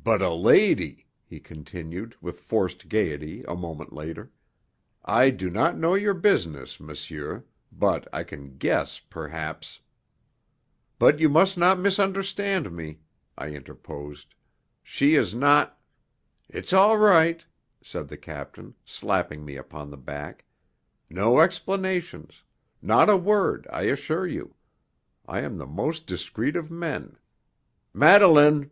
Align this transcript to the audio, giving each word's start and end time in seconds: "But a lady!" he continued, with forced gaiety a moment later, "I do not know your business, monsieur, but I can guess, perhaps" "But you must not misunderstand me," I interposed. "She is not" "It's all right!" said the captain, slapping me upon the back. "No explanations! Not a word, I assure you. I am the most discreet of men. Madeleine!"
"But 0.00 0.22
a 0.22 0.30
lady!" 0.32 1.08
he 1.24 1.40
continued, 1.40 2.14
with 2.20 2.42
forced 2.42 2.88
gaiety 2.88 3.42
a 3.42 3.56
moment 3.56 3.92
later, 3.92 4.30
"I 5.04 5.30
do 5.30 5.50
not 5.50 5.76
know 5.76 5.96
your 5.96 6.14
business, 6.14 6.78
monsieur, 6.78 7.44
but 7.72 8.06
I 8.12 8.22
can 8.22 8.56
guess, 8.56 9.00
perhaps" 9.00 9.80
"But 11.00 11.18
you 11.18 11.28
must 11.28 11.58
not 11.58 11.76
misunderstand 11.76 12.70
me," 12.70 13.00
I 13.36 13.48
interposed. 13.48 14.32
"She 14.80 15.16
is 15.16 15.34
not" 15.34 15.76
"It's 16.48 16.72
all 16.72 16.96
right!" 16.96 17.44
said 17.82 18.06
the 18.06 18.16
captain, 18.16 18.76
slapping 18.84 19.44
me 19.44 19.56
upon 19.56 19.90
the 19.90 19.96
back. 19.96 20.44
"No 21.10 21.40
explanations! 21.40 22.44
Not 22.80 23.10
a 23.10 23.16
word, 23.16 23.66
I 23.72 23.86
assure 23.90 24.24
you. 24.28 24.54
I 25.26 25.40
am 25.40 25.58
the 25.58 25.66
most 25.66 26.06
discreet 26.06 26.54
of 26.54 26.70
men. 26.70 27.18
Madeleine!" 27.92 28.70